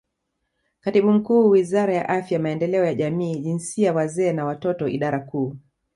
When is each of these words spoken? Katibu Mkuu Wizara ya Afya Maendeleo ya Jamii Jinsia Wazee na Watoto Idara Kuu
Katibu 0.81 1.11
Mkuu 1.11 1.49
Wizara 1.49 1.93
ya 1.93 2.09
Afya 2.09 2.39
Maendeleo 2.39 2.85
ya 2.85 2.93
Jamii 2.95 3.39
Jinsia 3.39 3.93
Wazee 3.93 4.33
na 4.33 4.45
Watoto 4.45 4.87
Idara 4.87 5.19
Kuu 5.19 5.55